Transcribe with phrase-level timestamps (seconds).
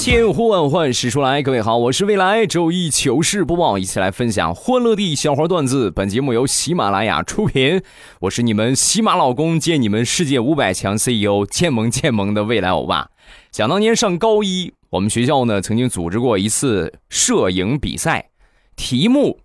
[0.00, 5.90] 千呼万唤始出来，各位好，我是未来周一糗事播报，一起来分享欢乐地小花段子。
[5.90, 7.82] 本节目由喜马拉雅出品，
[8.20, 13.10] 我是你们喜马老公兼你们世界五百强 CEO 建萌建萌的未来欧巴。
[13.52, 18.30] 想当年上高一，我们学校呢曾经组织过一次摄影比赛，
[18.76, 19.40] 题目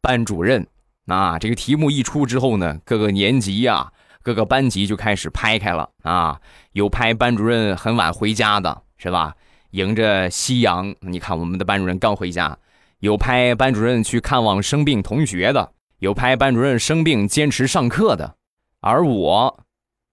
[0.00, 0.66] 班主任
[1.08, 6.40] 啊，这个题目一出之后呢，各个年级呀、各个班级就开始拍开了啊，
[6.72, 9.34] 有拍班主任很晚回家的，是吧？
[9.72, 12.56] 迎着夕阳，你看我们的班主任刚回家，
[13.00, 18.36] 有拍班主任去看望生病同学的，有拍班主任生病坚持上课的，
[18.80, 19.60] 而我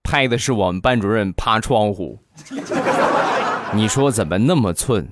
[0.03, 2.19] 拍的是我们班主任趴窗户。
[3.73, 5.09] 你说怎么那么寸？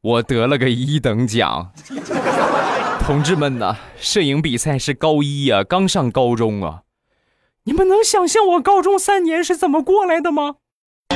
[0.00, 1.72] 我得了个一等奖。
[3.00, 6.84] 同志们呐，摄影比赛是高一呀、刚上高中啊，
[7.64, 10.56] 你们能想象我高中三年是怎么过来的吗？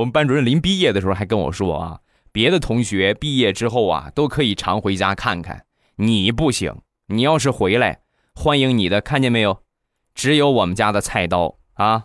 [0.00, 1.98] 我们班主任临毕业的时候还跟我说啊，
[2.32, 5.64] 别的同学毕业之后啊都可以常回家看看，
[5.96, 6.74] 你不行。
[7.08, 7.98] 你要是回来，
[8.34, 9.60] 欢迎你的，看见没有？
[10.14, 12.04] 只有我们家的菜刀啊。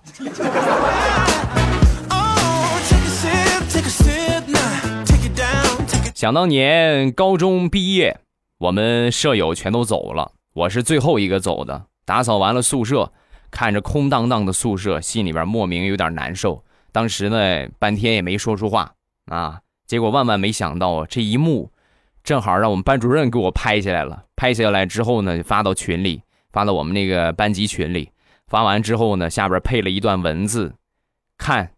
[6.14, 8.20] 想当年高中毕业，
[8.58, 11.86] 我们舍友全都走了，我是最后一个走的。
[12.04, 13.14] 打扫完了宿舍，
[13.50, 16.65] 看着空荡荡的宿舍，心里边莫名有点难受。
[16.96, 18.94] 当时呢，半天也没说出话
[19.26, 19.60] 啊。
[19.86, 21.70] 结果万万没想到，这一幕
[22.24, 24.24] 正好让我们班主任给我拍下来了。
[24.38, 26.22] 拍下来之后呢，就发到群里，
[26.54, 28.12] 发到我们那个班级群里。
[28.48, 30.76] 发完之后呢，下边配了一段文字：
[31.38, 31.72] 看，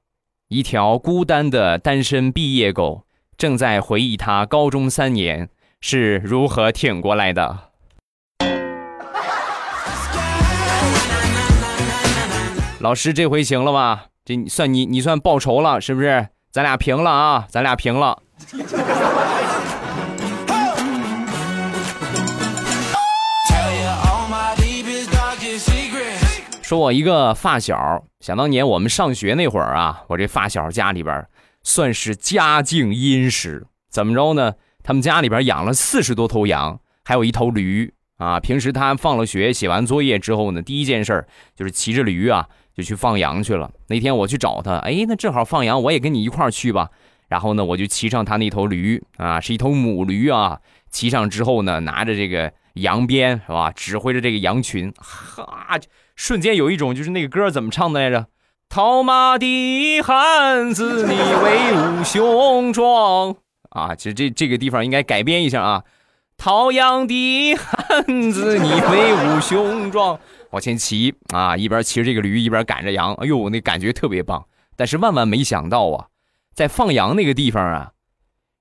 [0.50, 5.50] 一条孤单的单身毕业狗正在回忆他高中三年
[5.82, 7.72] 是如何挺过来的。
[12.80, 14.10] 老师，这回行了吧？
[14.28, 16.28] 这算你你算报仇了，是不是？
[16.52, 18.22] 咱俩平了啊，咱俩平了。
[26.62, 31.26] 说我一个发小，想当年我们上学那会儿啊，我这发小家里边
[31.64, 33.66] 算是家境殷实。
[33.90, 34.56] 怎么着呢？
[34.84, 38.42] 他们家里边养了四十多头羊，还有一头驴啊。
[38.42, 42.46] 平时他放了学，写完作业之后呢，第一件事就是骑着驴啊。
[42.78, 43.72] 就去放羊去了。
[43.88, 46.90] 那天我去找他，哎，那正好放羊，我也跟你一块儿去吧。
[47.28, 50.60] 然后呢，我就骑上他那头驴啊，是一头母驴啊。
[50.90, 55.78] 骑上之后呢，拿着这个羊鞭是吧，指挥着这个羊群，哈，
[56.16, 58.28] 瞬间有一种就是那个歌怎么唱的来着？
[58.70, 63.36] 套马的汉子，你威武雄壮
[63.70, 63.96] 啊！
[63.96, 65.84] 其实这这个地方应该改编一下啊。
[66.38, 70.20] 套羊的汉子，你威武雄壮。
[70.52, 74.48] 往前骑啊，一边骑着这个驴，一边赶着羊，哎呦，那感觉特别棒。
[74.76, 76.08] 但是万万没想到啊，
[76.54, 77.92] 在放羊那个地方啊，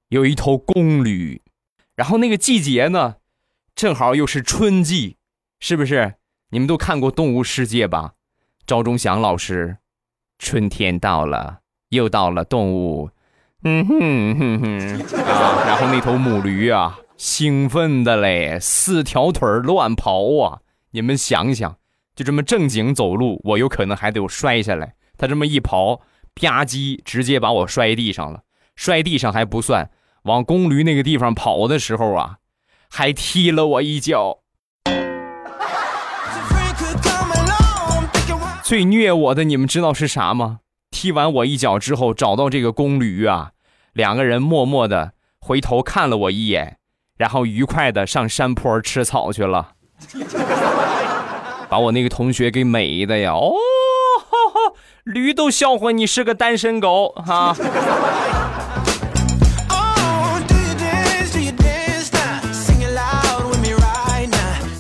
[0.09, 1.43] 有一头公驴，
[1.95, 3.17] 然后那个季节呢，
[3.75, 5.17] 正好又是春季，
[5.61, 6.15] 是不是？
[6.51, 8.13] 你们都看过《动物世界》吧？
[8.67, 9.79] 赵忠祥老师，
[10.39, 11.61] 春天到了，
[11.91, 13.11] 又到了动物，
[13.63, 20.61] 嗯哼哼哼啊，然后那头母驴啊，兴奋的嘞，四条腿乱跑啊。
[20.97, 21.77] 你们想想，
[22.15, 24.95] 就这么正经走路，我有可能还得摔下来。
[25.19, 25.97] 他这么一跑，
[26.41, 28.45] 吧唧，直接把我摔地上了。
[28.77, 29.91] 摔地上还不算，
[30.23, 32.39] 往公驴那个地方跑的时候啊，
[32.89, 34.39] 还踢了我一脚。
[38.63, 40.61] 最虐我的，你们知道是啥吗？
[40.91, 43.51] 踢完我一脚之后，找到这个公驴啊，
[43.93, 46.79] 两个人默默的回头看了我一眼，
[47.19, 49.75] 然后愉快的上山坡吃草去了。
[51.69, 53.33] 把我那个同学给美的呀！
[53.33, 53.53] 哦，
[55.05, 57.57] 驴都笑话你是个单身狗哈。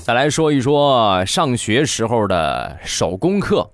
[0.05, 3.73] 再来说一说上学时候的手工课，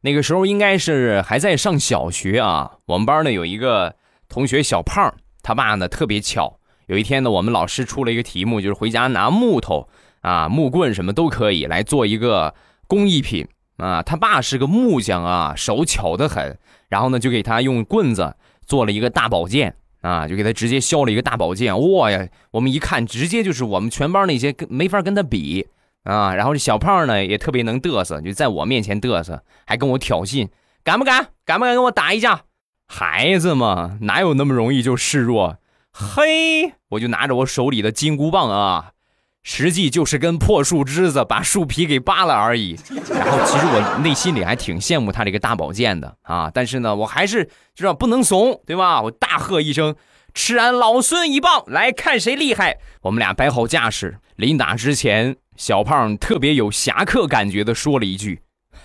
[0.00, 2.72] 那个时候应该是还在上小学啊。
[2.86, 3.94] 我们班呢有一个
[4.28, 5.14] 同学小胖，
[5.44, 9.88] 他爸呢特别巧，有一天呢我们老师出了一个题目，就是回家拿木头。
[10.20, 12.54] 啊，木棍什么都可以来做一个
[12.86, 13.46] 工艺品
[13.76, 14.02] 啊！
[14.02, 16.58] 他爸是个木匠啊，手巧得很。
[16.88, 18.34] 然后呢，就给他用棍子
[18.66, 21.74] 做了一个大宝剑啊，就给他直接削了一个大宝剑。
[21.92, 25.68] 哇呀，我们一看，直接就是我们全班那些跟没法跟他比
[26.04, 26.34] 啊。
[26.34, 30.48] 然后这小胖呢也特别能嘚瑟，就在我面前嘚瑟，还跟我挑衅，
[30.82, 31.28] 敢不敢？
[31.44, 32.42] 敢不敢跟我打一架？
[32.88, 35.58] 孩子嘛，哪有那么容易就示弱？
[35.92, 38.92] 嘿，我就拿着我手里的金箍棒啊，
[39.42, 42.78] 实际就是根破树枝子，把树皮给扒了而已。
[43.10, 49.00] 然后其实我内心里还挺羡慕他这个大宝剑的啊，但是呢，我还是知道不能怂，对吧？
[49.02, 49.96] 我大喝一声
[50.34, 58.42] ：“吃俺老孙一棒，来看谁厉害！”我们俩摆好架势，临打之前，小胖特别有侠客感觉的说了一句：“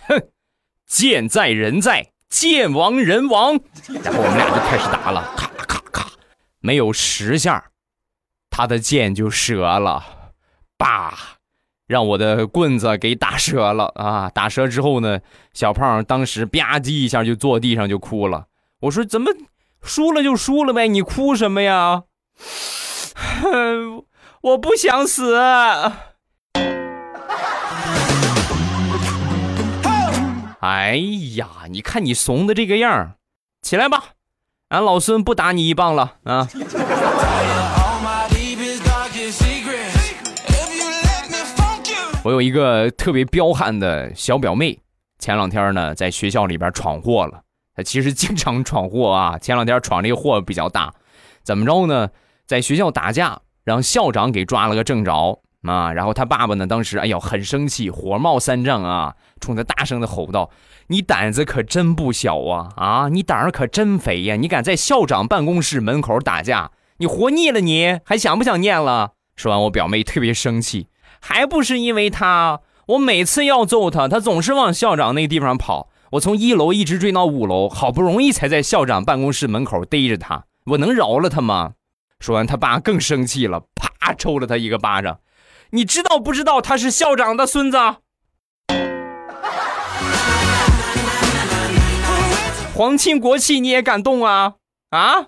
[0.08, 0.22] 哼，
[0.88, 3.60] 剑在人在，剑亡人亡。”
[4.04, 6.10] 然后我们俩就开始打了，咔咔咔。
[6.60, 7.66] 没有十下，
[8.50, 10.04] 他的剑就折了，
[10.78, 11.14] 叭，
[11.88, 14.30] 让我的棍子给打折了啊！
[14.34, 15.20] 打折之后呢，
[15.54, 18.46] 小胖当时吧唧一下就坐地上就哭了。
[18.82, 19.32] 我说：“怎么
[19.82, 22.04] 输了就输了呗，你哭什么呀？”
[24.42, 25.38] 我不想死。
[30.62, 30.96] 哎
[31.36, 33.14] 呀，你看你怂的这个样
[33.62, 34.06] 起来吧。
[34.70, 36.48] 俺老孙不打你一棒了啊！
[42.26, 44.80] 我有一个特别彪悍的小表妹，
[45.20, 47.44] 前两天呢在学校里边闯祸了。
[47.76, 50.92] 她其实经常闯祸啊，前两天闯这个祸比较大。
[51.44, 52.10] 怎么着呢？
[52.48, 55.94] 在学校打架，让校长给抓了个正着啊。
[55.94, 60.50] 然后他爸爸呢，当时哎呦很生气，火冒三丈啊，冲他大声的吼道。
[60.88, 62.70] 你胆子可真不小啊！
[62.76, 64.36] 啊，你胆儿可真肥呀！
[64.36, 67.62] 你敢在校长办公室门口打架，你活腻了？
[67.62, 69.12] 你还想不想念了？
[69.36, 70.88] 说完，我表妹特别生气，
[71.28, 72.62] 还不是因为他？
[72.86, 75.90] 我每次要揍他，他总是往校长那个地方跑。
[76.12, 80.44] 我从一楼一直追到五楼，好不容易才在校长办公室门口逮着他。
[80.68, 81.72] 我能饶了他吗？
[82.20, 85.18] 说完，他爸更生气了，啪抽了他一个巴掌。
[85.72, 87.78] 你知道不知道他是校长的孙子？
[92.76, 94.54] 皇亲国戚你也敢动啊
[94.92, 95.26] 啊！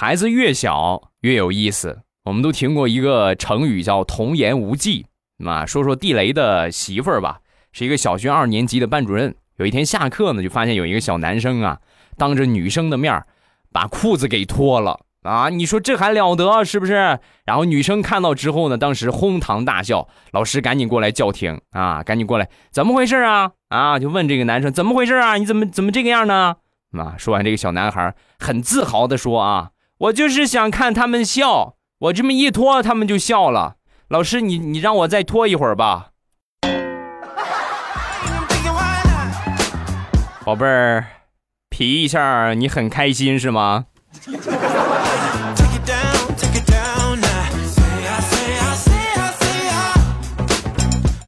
[0.00, 2.02] 孩子越小越有意思。
[2.22, 5.06] 我们都听过一个成语叫“童言无忌”。
[5.42, 7.40] 那，说说地雷的媳妇儿吧，
[7.72, 9.34] 是一个小学二年级的班主任。
[9.56, 11.80] 有一天下课呢，就发现有一个小男生啊，
[12.16, 13.24] 当着女生的面
[13.72, 15.00] 把裤子给脱了。
[15.22, 17.18] 啊，你说这还了得，是不是？
[17.44, 23.50] 然后女生看到之后呢，当时哄堂大笑，老师赶紧过来叫停啊，赶紧过来，怎么回事啊？
[23.70, 25.38] 啊，就问这个男生怎么回事啊？
[25.38, 26.54] 你怎么怎么这个样呢？
[26.96, 33.74] 啊，说完这个小男孩很自豪的说啊，我就是想看他们笑，我这么一脱，他们就笑了。
[34.06, 36.10] 老师，你你让我再拖一会儿吧。
[40.46, 41.04] 宝贝儿，
[41.68, 43.86] 皮一下，你很开心是吗？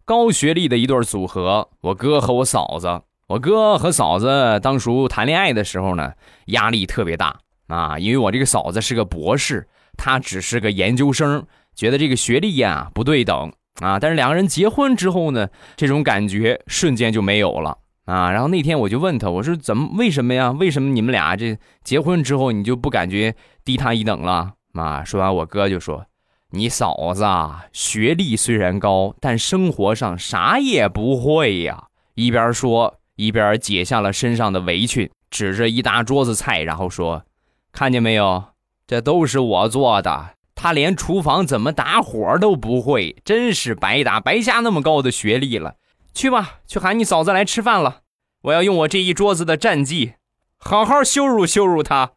[0.04, 3.00] 高学历的一对组合，我哥和我嫂子。
[3.26, 6.12] 我哥和嫂子当初谈恋爱的时候呢，
[6.46, 7.40] 压力特别大
[7.70, 13.98] 啊，因为我这个嫂子是个博士，她只是个研究生，觉得这个学历呀不对等啊。
[13.98, 17.78] 但是两个人结婚之后呢，这种感觉瞬间就没有了。
[18.06, 20.50] 啊，然后那天我就问他，我说怎么为什么呀？
[20.50, 23.32] 为什么你们俩这结婚之后你就不感觉
[23.64, 24.52] 低他一等了？
[24.74, 26.04] 啊，说完我哥就说，
[26.50, 31.84] 你嫂子啊，学历虽然高，但生活上啥也不会呀。
[32.14, 37.22] 一边说一边解下了身上的围裙，指着一大桌子菜，然后说，
[37.72, 38.44] 看见没有，
[38.86, 40.30] 这都是我做的。
[40.54, 45.76] 他连厨房怎么打火都不会，真是白打白瞎那么高的学历了。
[46.12, 48.00] 去吧，去喊你嫂子来吃饭了。
[48.42, 50.14] 我要用我这一桌子的战绩，
[50.58, 52.10] 好好羞辱羞辱他。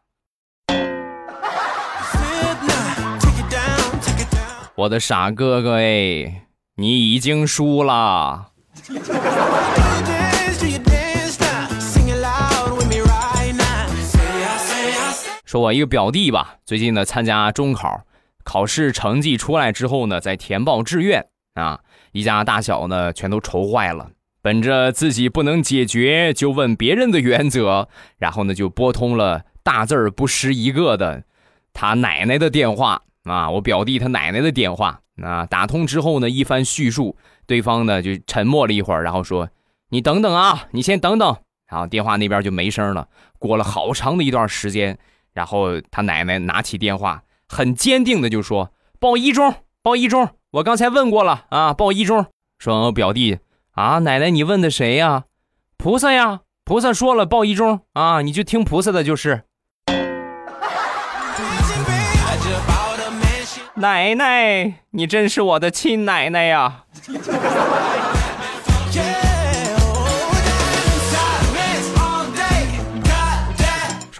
[4.76, 8.48] 我的傻哥哥哎，你已经输了。
[15.54, 18.08] 说我一个表弟吧，最近呢参加中考，
[18.44, 21.82] 考试成绩出来之后呢，在填报志愿啊。
[22.12, 24.10] 一家大小呢，全都愁坏了。
[24.42, 31.24] 本着自己不能解决就问别人的原则，然后呢，就拨通了大字儿不识一个的
[31.72, 35.46] 他奶奶的电话啊，我表弟他奶奶的电话啊。
[35.46, 39.48] 打通之后呢，一番叙述，对方呢就沉默了一会儿，然后说
[39.94, 41.38] ：“你等等啊，你先等等。”
[41.70, 43.08] 然后电话那边就没声了。
[43.38, 44.98] 过了好长的一段时间，
[45.34, 52.28] 然后他奶奶拿起电话，很坚定的就说：“报一中，报一中。”我刚才问过了啊，报一中。
[52.60, 53.40] 说，表弟
[53.72, 55.24] 啊，奶奶，你问的谁呀？
[55.78, 59.44] 菩萨呀，菩萨说了报一中啊，你就听菩萨的，就是。
[63.76, 66.86] 奶奶，你真是我的亲奶奶呀！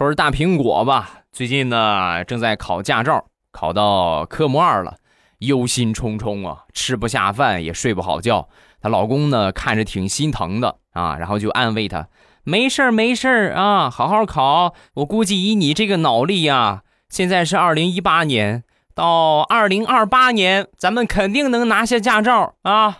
[0.04, 4.96] 说是大苹果吧，最近呢正在考驾照，考到科目二了，
[5.38, 8.46] 忧心忡忡啊，吃不下饭，也睡不好觉。
[8.82, 12.08] 她老公呢看着挺心疼的啊，然后就安慰她
[12.44, 14.74] ：“没事儿，没事儿啊，好好考。
[14.96, 18.62] 我估计以你这个脑力呀，现在是二零一八年，
[18.94, 22.98] 到二零二八年，咱们肯定能拿下驾照啊。”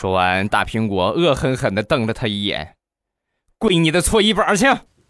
[0.00, 2.76] 说完，大苹果恶狠狠地瞪了他一眼
[3.58, 4.64] ：“跪你的搓衣板去！”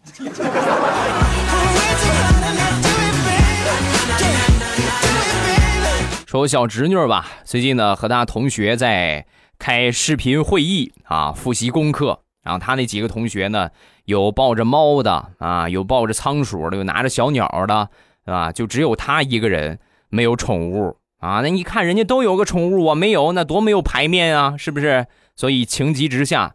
[6.27, 9.27] 说我小侄女吧，最近呢和她同学在
[9.59, 12.23] 开视频会议啊，复习功课。
[12.43, 13.69] 然后她那几个同学呢，
[14.07, 17.91] 有抱着猫的啊，有抱着仓鼠的，有拿着小鸟的，
[18.25, 19.79] 啊，就只有她一个人
[20.09, 20.97] 没有宠物。
[21.19, 25.09] 啊，那你看人家都有个宠物，我没有，那多没有排面啊，是不是？
[25.35, 26.55] 所以情急之下，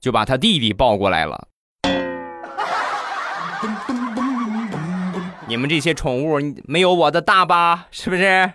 [0.00, 1.46] 就把他弟弟抱过来了。
[5.46, 7.86] 你们这些宠物没有我的大吧？
[7.92, 8.52] 是不是？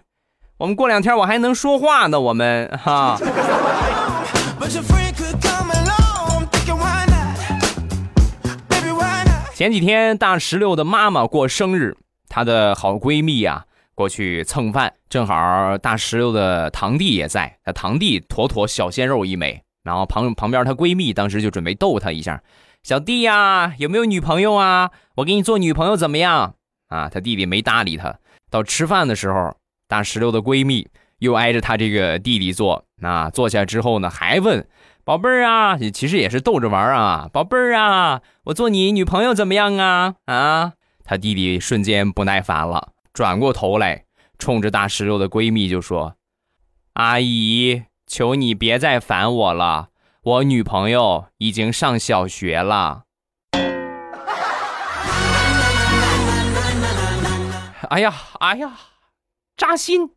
[0.58, 3.18] 我们过两天我还能说话呢，我们哈。
[9.54, 11.96] 前几天大石榴的妈妈过生日，
[12.28, 13.66] 她的好闺蜜呀。
[13.96, 19.64] 过去蹭饭，正好大石榴的堂弟也在，他堂弟妥妥小鲜肉一枚。
[19.84, 22.42] 然后旁旁边她闺蜜当时就准备逗他一下
[22.82, 24.90] ：“小弟呀，有没有女朋友啊？
[25.18, 26.56] 我给你做女朋友怎么样？”
[26.90, 28.16] 啊，他弟弟没搭理他。
[28.50, 29.56] 到吃饭的时候，
[29.88, 30.88] 大石榴的闺蜜
[31.20, 32.84] 又挨着他这个弟弟坐。
[32.98, 34.68] 那坐下之后呢，还问
[35.06, 40.74] ：“宝贝儿啊，其实也是逗着玩啊，宝贝儿啊，我做你女朋友怎么样啊？”啊，
[41.04, 42.90] 他弟弟瞬间不耐烦了。
[43.16, 44.04] 转过头来，
[44.38, 46.18] 冲着大石榴的闺蜜就说
[46.96, 49.88] ：“阿姨，求你别再烦我了，
[50.22, 53.04] 我女朋友已经上小学了。”
[57.90, 58.74] 哎呀，哎呀，
[59.56, 60.10] 扎心！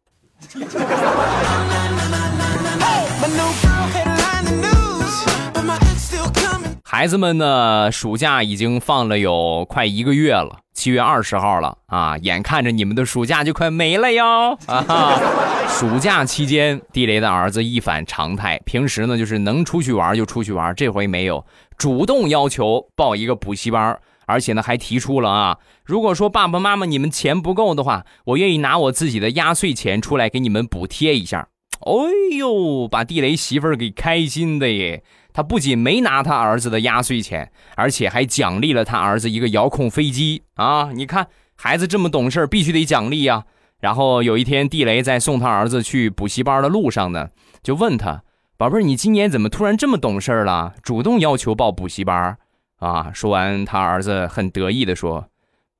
[6.82, 7.92] 孩子们呢？
[7.92, 12.16] 暑假已经放了有快一个月了，七月二十号了啊！
[12.18, 14.56] 眼看着你们的暑假就快没了哟！
[14.68, 15.18] 啊，
[15.66, 21.44] 暑假期间，地雷的儿子一反常态，平时呢就是能出去玩就出去玩，这回没有，
[21.76, 31.48] 主动要求报一个补习班，而且呢还提出了啊，如果说爸爸妈妈你们钱不够的话，我愿意拿我自己的压岁钱出来给你们补贴一下。
[31.80, 35.02] 哎呦，把地雷媳妇儿给开心的耶！
[35.38, 40.90] 他不仅没拿他儿子的压岁钱，而且还奖励了他儿子一个遥控飞机啊！
[40.92, 43.44] 你看孩子这么懂事必须得奖励呀。
[43.78, 47.28] 然后有一天，地雷在送他儿子去补习班的路上呢，
[47.62, 48.24] 就问他
[48.58, 50.74] ：“宝贝，你今年怎么突然这么懂事了？
[50.82, 52.36] 主动要求报补习班
[52.80, 55.28] 啊？”说完，他儿子很得意的说：“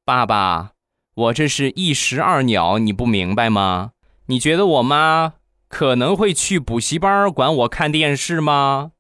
[0.06, 0.70] 爸爸，
[1.16, 3.90] 我这是一石二鸟，你不明白吗？
[4.26, 5.32] 你觉得我妈
[5.68, 8.92] 可能会去补习班管我看电视吗？”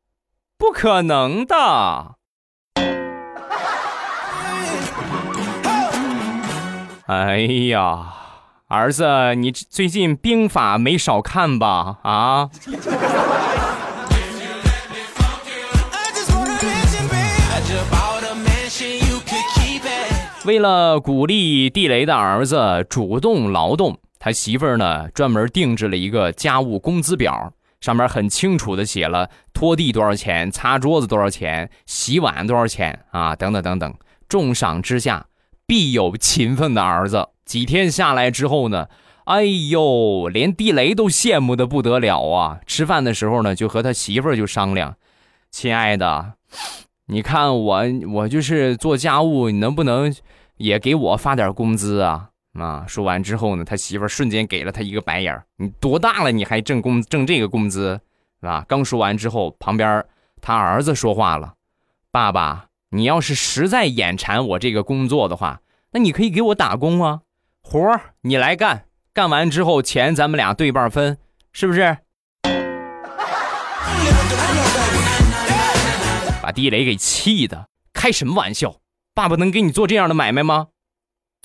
[0.58, 2.16] 不可能的！
[7.06, 7.38] 哎
[7.70, 8.12] 呀，
[8.66, 11.98] 儿子，你最近兵法没少看吧？
[12.02, 12.50] 啊！
[20.44, 27.52] 为了鼓励地雷的儿子主动劳动，他媳妇儿呢专门定制了一个家务工资表。
[27.80, 33.94] 上面很清楚的写了拖地多少钱，擦桌子多少钱，洗碗多少钱啊，等等等等。
[34.28, 35.26] 重赏之下
[35.66, 37.28] 必有勤奋的儿子。
[37.44, 38.88] 几天下来之后呢，
[39.24, 42.60] 哎呦，连地雷都羡慕的不得了啊！
[42.66, 44.96] 吃饭的时候呢，就和他媳妇就商量
[45.50, 46.34] ：“亲爱的，
[47.06, 47.82] 你看我
[48.12, 50.14] 我就是做家务，你能不能
[50.56, 52.30] 也给我发点工资啊？”
[52.64, 52.84] 啊！
[52.86, 55.44] 说完之后呢，他媳妇儿瞬间给了他一个白眼儿。
[55.56, 58.00] 你多大了，你还挣工挣这个工资，
[58.40, 58.64] 是吧？
[58.68, 60.04] 刚说完之后，旁边
[60.40, 61.54] 他儿子说话了
[62.10, 65.60] ：“爸爸，你要是实在眼馋我这个工作的话，
[65.92, 67.20] 那你可以给我打工啊，
[67.62, 71.18] 活儿你来干，干完之后钱咱们俩对半分，
[71.52, 71.98] 是不是？”
[76.40, 78.76] 把地雷给气的，开什么玩笑？
[79.14, 80.68] 爸爸能给你做这样的买卖吗？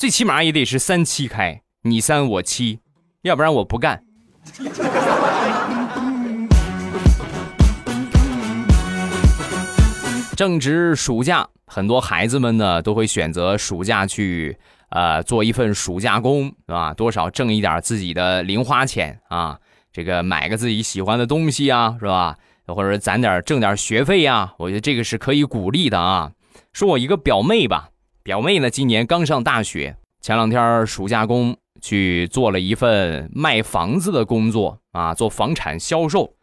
[0.03, 2.79] 最起码也得是三七开，你三我七，
[3.22, 4.03] 要不然我不干。
[10.36, 14.57] 正值暑假，很多孩子们呢都会选择暑假去
[14.89, 16.93] 呃，做一份暑假工，是吧？
[16.93, 19.57] 多少挣一点自己的零花钱啊，
[19.93, 22.38] 这个买个自己喜欢的东西啊，是吧？
[22.67, 26.33] 或者攒点挣点学费呀，我觉得这个是可以鼓励的啊。
[26.74, 27.88] 说我一个表妹吧，
[28.24, 36.34] 表妹呢今年刚上大学，前两天暑假工去做了一份卖房子的工作啊，做房产销售。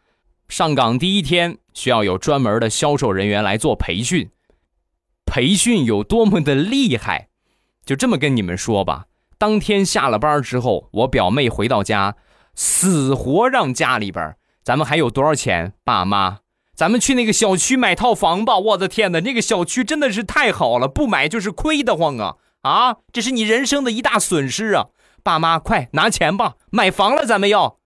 [0.47, 4.29] 上岗第一天需要有专门的销售人员来做培训，
[5.25, 7.29] 培训有多么的厉害。
[7.83, 9.07] 就这么跟你们说吧，
[9.39, 12.15] 当天下了班之后，我表妹回到家，
[12.53, 15.73] 死活让家里边，咱们还有多少钱？
[15.83, 16.40] 爸妈，
[16.81, 18.57] 咱们去那个小区买套房吧！
[18.57, 22.37] 我的天哪，那个小区真的是太好了，不买就是亏得慌啊！
[22.63, 24.87] 啊，这是你人生的一大损失啊！
[25.21, 27.77] 爸妈，快拿钱吧，买房了，咱们要。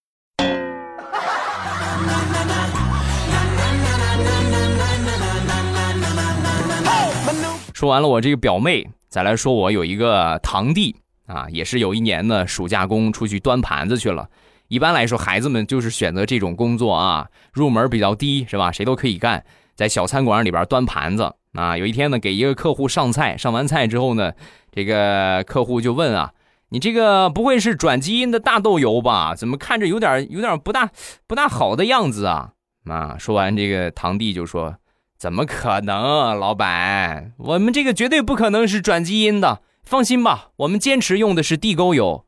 [7.74, 8.88] 说完了，我这个表妹。
[9.10, 10.96] 再来说，我有一个堂弟
[11.28, 14.30] 啊，也是有一年呢，暑假工出去端盘子去了。
[14.68, 18.72] 一般来说，孩子们就是选择这种工作啊，入门比较低，是吧？
[18.72, 19.44] 谁都可以干，
[19.76, 21.78] 在小餐馆里边端盘子啊。
[21.78, 24.34] 有一天呢，给一个客户上菜，上完菜之后呢，
[24.72, 26.32] 这个客户就问啊
[26.70, 29.36] ：“你这个不会是转基因的大豆油吧？
[29.36, 30.90] 怎么看着有点有点不大
[31.28, 32.52] 不大好的样子啊？”
[32.90, 34.76] 啊，说完这个堂弟就说。
[35.18, 37.32] 怎么可能，老板？
[37.38, 42.25] 我们这个绝对不可能是转基因的，放心吧，我们坚持用的是地沟油。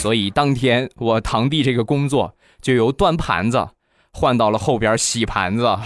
[0.00, 3.68] 所以当天我堂弟这个工作就由端盘子
[4.14, 5.62] 换到了后边洗盘子。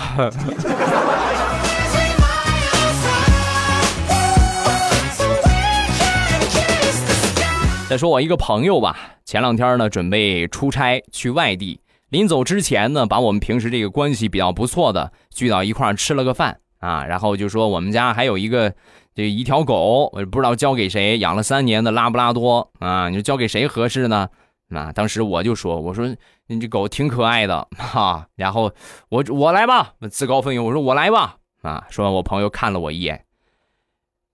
[7.88, 11.80] 再说我一个朋友吧，前两天呢准备出差去外地。
[12.10, 18.74] 临走之前呢，把我们平时这个关系比较不错的聚到一块儿吃了个饭啊，然后就说我们家还有一个
[19.14, 24.28] 这一条狗，我不知道交给谁，养了三年的拉布拉多啊，你说交给谁合适呢？
[24.68, 26.14] 啊，当时我就说，我说
[26.48, 28.70] 你这狗挺可爱的哈，然后
[29.08, 31.86] 我我来吧，自告奋勇，我说我来吧啊。
[31.88, 33.24] 说完，我朋友看了我一眼，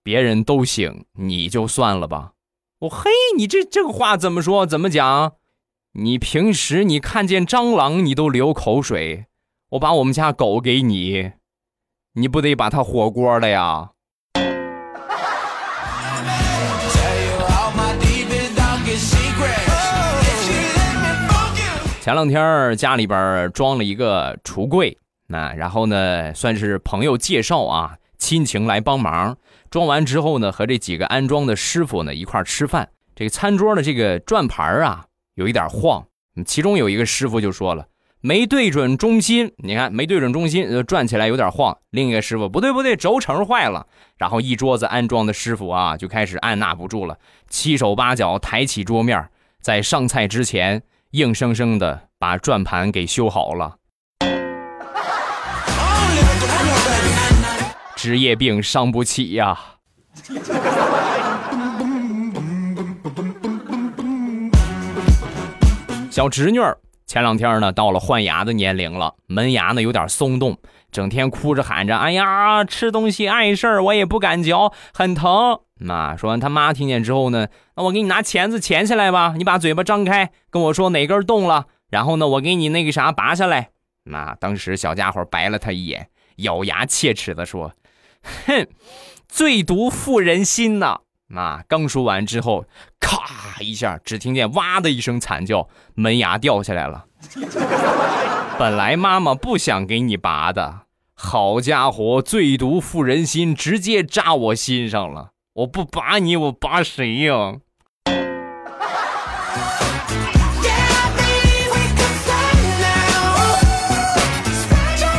[0.03, 2.33] 别人都行，你就算了吧。
[2.79, 4.65] 我嘿，你这这个话怎么说？
[4.65, 5.33] 怎么讲？
[5.93, 9.27] 你平时你看见蟑螂你都流口水，
[9.71, 11.31] 我把我们家狗给你，
[12.13, 13.89] 你不得把他火锅了呀？
[22.01, 24.97] 前两天家里边装了一个橱柜，
[25.27, 29.37] 那然后呢，算是朋友介绍啊，亲情来帮忙。
[29.69, 32.89] 装完之后呢，和这几个安装的师傅呢一块吃饭。
[33.15, 35.05] 这个餐桌的这个转盘啊。
[35.35, 36.05] 有一点晃，
[36.45, 37.85] 其中有一个师傅就说了，
[38.23, 41.75] 没对准中心，你看没对准中心，转起来有点晃。
[41.89, 43.87] 另一个师傅不对不对，轴承坏了。
[44.15, 47.17] 然后一桌子安装的师傅啊，就开始按捺不住了，
[47.49, 49.27] 七手八脚抬起桌面，
[49.59, 53.77] 在上菜之前，硬生生的把转盘给修好了。
[57.95, 59.59] 职业病伤不起呀。
[66.11, 66.77] 小侄女儿
[67.11, 70.57] 前两天呢，到了换牙的年龄了，门牙呢有点松动，
[70.93, 83.71] 整天哭着喊着：“哎呀，吃东西碍事儿，我也不敢嚼，很疼。”那说完，他妈听见之后呢，那我给你拿钳子钳起来吧，你把嘴巴张开，跟我说哪根动了，然后呢，我给你那个啥拔下来。
[84.05, 87.73] 那当时小家伙白了他一眼，咬牙切齿的说
[88.47, 88.65] ：“哼，
[89.27, 90.99] 最毒妇人心呐！”
[91.37, 91.63] 啊！
[91.67, 92.65] 刚说完之后，
[92.99, 97.05] 咔一下，只听见哇的一声惨叫，门牙掉下来了。
[98.59, 100.81] 本来妈妈不想给你拔的，
[101.13, 105.31] 好家伙，最毒妇人心，直接扎我心上了。
[105.53, 107.55] 我不拔你，我拔谁呀？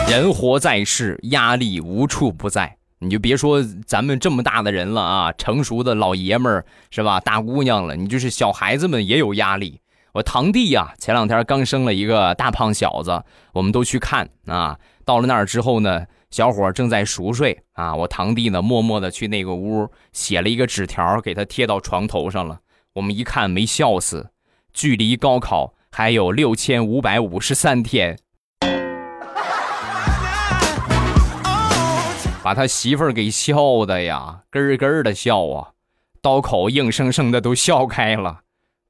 [0.08, 2.76] 人活在世，压力无处不在。
[3.02, 7.18] 你就别说咱们这么大的人了啊，成熟的老爷们儿是吧？
[7.18, 9.80] 大姑娘了，你就是小孩子们也有压力。
[10.12, 14.78] 我堂弟呀，前两天刚生了一个大胖小子，我们都去看啊。
[15.04, 17.92] 到了那儿之后呢，小伙正在熟睡啊。
[17.96, 22.60] 我堂弟呢，默默的去那个屋写了一个纸条，给他贴到床头上了。
[22.92, 24.30] 我们一看，没笑死，
[24.72, 28.18] 距离高考还有六千五百五十三天。
[32.42, 35.70] 把他媳妇儿给笑的呀，咯咯的笑啊，
[36.20, 38.40] 刀口硬生生的都笑开了。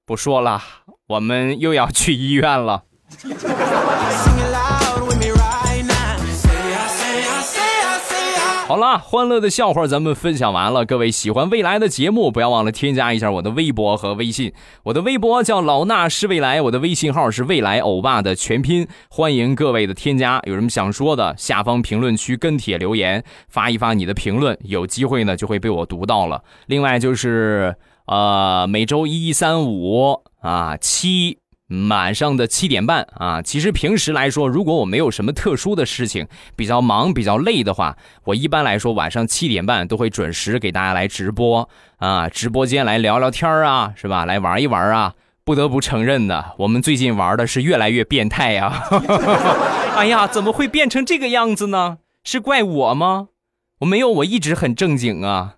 [0.05, 0.63] 不说了，
[1.07, 2.85] 我们又要去医院了。
[8.67, 10.87] 好了，欢乐的笑话咱们分享完了。
[10.87, 14.53] 各位喜欢未来的节目，不要忘了添加一下我的微博和微信。
[14.85, 18.89] 我的微博叫老衲是未来，我的微信号是未来欧巴的全拼。
[19.11, 26.43] 欢迎各位的添加，有什么想说的，下方评论区跟帖留言，发一发你的评论，有机会呢就会被我读到了。
[26.67, 31.42] 另外就是呃，每周一、三、五啊七。
[31.89, 44.25] 晚上的七点半啊，其实平时来说，如果我没有什么特殊的事情，比较忙、比较累的话，我一般来说晚上七点半都会准时给大家来直播啊，直播间来聊聊天啊，是吧？
[44.25, 45.15] 来玩一玩啊。
[45.45, 48.85] 不得不承认的，我们最近玩的是越来越变态呀！
[49.99, 51.99] 哎呀，怎么会变成这个样子呢？
[52.23, 53.27] 是怪我吗？
[53.81, 55.57] 我没有，我一直很正经啊，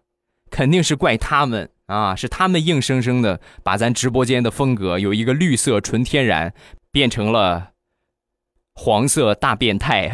[0.50, 1.68] 肯定是怪他们。
[1.87, 6.55] 啊，是他们硬生生的把咱直播间的风格由一个绿色纯天然
[6.90, 7.73] 变成了
[8.75, 10.11] 黄色大变态，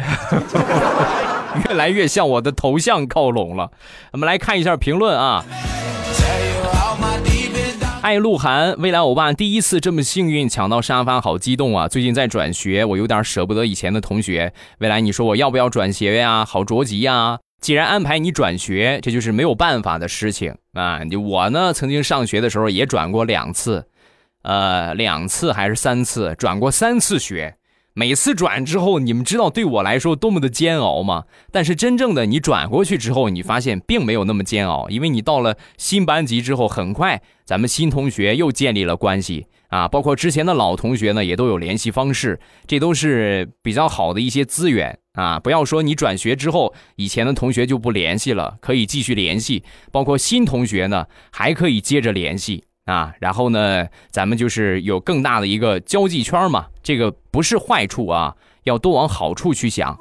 [1.67, 3.71] 越来越向我的头像靠拢了。
[4.11, 5.45] 我们来看一下评论啊。
[8.01, 11.87] 爱鹿晗，未来欧巴第一次这么幸运抢到沙发，好激动啊！
[11.87, 14.51] 最近在转学，我有点舍不得以前的同学。
[14.79, 16.43] 未来，你说我要不要转学呀？
[16.43, 17.39] 好着急呀！
[17.61, 21.01] 既然安排你转学，这就是没有办法的事情啊！
[21.23, 23.85] 我呢，曾经上学的时候也转过两次，
[24.41, 27.55] 呃，两次还是三次，转过三次学。
[27.93, 31.25] 每次转之后，你们知道对我来说多么的煎熬吗？
[31.51, 45.39] 但是真正的你转过去之后，你发现并没有那么煎熬，因为你到了新班级之后，很快咱们新同学又建立了关系啊，包括之前的老同学呢，也都有联系方式，这都是比较好的一些资源啊。
[45.39, 52.65] 不要说你转学之后，以前的同学就不联系了，可以继续联系，包括新同学呢，还可以接着联系。
[52.85, 59.97] 啊，然后呢，咱们就是有更大的一个交际圈嘛，这个不是坏处啊，要多往好处去想。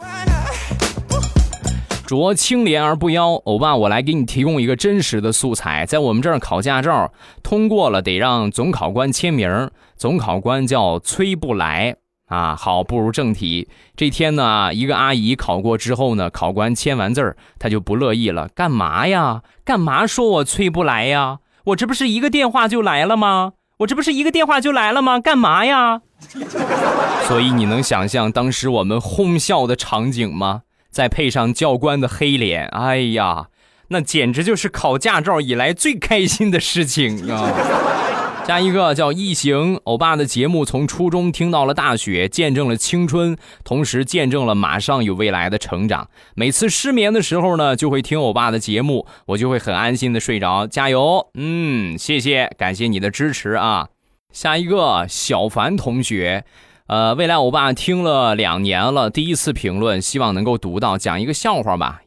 [2.19, 11.97] 濯清涟而不妖，欧巴，我来给你提供一个真实的素材，在我们这儿考驾照通过了，得让总考官签名，总考官叫崔不来
[12.27, 12.57] 啊。
[12.57, 19.43] 好，步入正题，这天呢，一个阿姨考过之后呢，考官签完字儿，他就不乐意了，干嘛呀？
[19.65, 21.39] 干嘛说我崔不来呀？
[21.67, 23.53] 我这不是一个电话就来了吗？
[23.79, 25.21] 我这不是一个电话就来了吗？
[25.21, 26.01] 干嘛呀？
[27.29, 30.63] 所以你能想象当时我们哄笑的场景吗？
[30.91, 33.47] 再配上教官的黑脸，哎呀，
[33.89, 37.51] 那简直就是考驾照以来最开心的事情啊！
[38.47, 46.09] 加一个叫异形欧巴的节目，从初中听到了大学，见证了青春，同时见证了马上有未来的成长。
[46.35, 50.67] 每次失眠的时候呢，就会听欧巴的节目，我就会很安心的睡着。
[50.67, 53.89] 加油，嗯，谢谢，感谢你的支持啊。
[54.33, 56.45] 下一个小凡同学，
[56.91, 60.99] 呃，未来欧巴听了两年了，第一次评论，希望能够读到。
[60.99, 62.03] 讲一个笑话吧，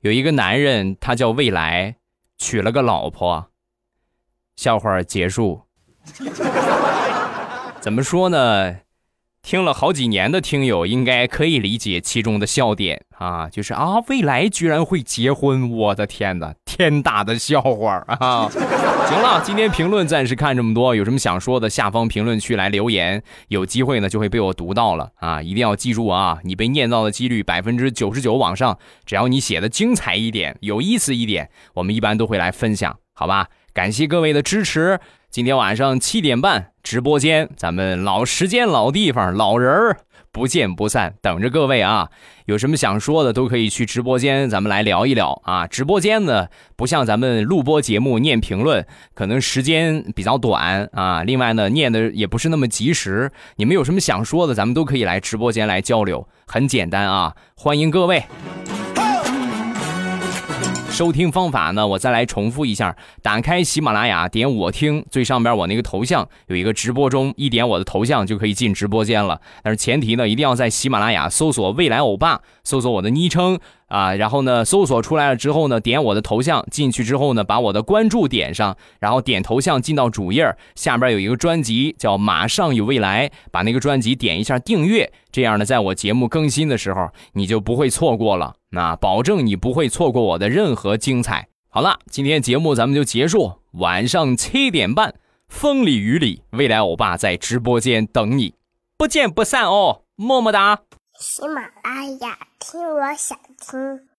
[0.00, 1.96] 有一个男人，他叫未来，
[2.38, 3.50] 娶了个老婆。
[4.56, 5.64] 笑话结束。
[7.80, 8.76] 怎么说呢？
[9.42, 18.50] 听了好几年的听友应该可以理解其中的笑点啊，就是啊，未来居然会结婚，我的天哪，天大的笑话啊！
[19.06, 25.40] 行了，今天评论暂时看这么多，有什么想说的，下方评论区来留言，有机会呢就会被我读到了啊！
[25.40, 33.46] 一定要记住啊，你被念到的几率百分之九十九往上，只要你写的精彩一点、有意思一点，我们一般都会来分享，好吧？
[33.72, 34.98] 感谢各位的支持。
[35.30, 39.96] 今天晚上七点半直播间，咱们老时间、老地方、老人儿
[40.34, 42.10] 不见不散，等着各位啊！
[42.46, 45.64] 有什么想说的，都可以去直播间，咱们来聊一聊啊！
[45.68, 51.22] 直播间呢，不像咱们录播节目念评论，可能时间比较短啊。
[51.22, 53.30] 另外呢，念的也不是那么及时。
[53.54, 57.36] 你们有什么想说的，咱们都可以来直播间来交流，很简单啊！
[57.54, 58.24] 欢迎各位。
[60.94, 61.84] 收听方法呢？
[61.84, 69.40] 我再来重复一下：打开喜马拉雅，点我听，最上边我那个头像有一个直播中，一点我的头像就可以进直播间了。
[69.64, 73.58] 但是前提呢，一定要在喜马拉雅搜索“未来欧巴”，搜索我的昵称。
[73.86, 91.48] 啊，然后呢，搜索出来了之后呢，点我的头像进去之后呢，把我的关注点上，然后点头像进到主页，下边有一个专辑叫《马上有未来》，把那个专辑点一下订阅，这样呢，在我节目更新的时候，你就不会错过了，那保证你不会错过我的任何精彩。
[91.68, 95.14] 好了，今天节目咱们就结束，晚上七点半，
[95.48, 98.54] 风里雨里，未来欧巴在直播间等你，
[98.96, 100.80] 不见不散哦，么么哒。
[101.18, 104.08] 喜马拉雅，听我想听。